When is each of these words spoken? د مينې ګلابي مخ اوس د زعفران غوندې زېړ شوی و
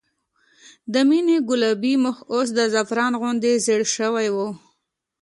د 0.93 0.95
مينې 1.09 1.37
ګلابي 1.49 1.93
مخ 2.03 2.15
اوس 2.33 2.47
د 2.57 2.59
زعفران 2.73 3.13
غوندې 3.21 3.53
زېړ 3.65 3.81
شوی 3.95 4.27
و 4.35 4.37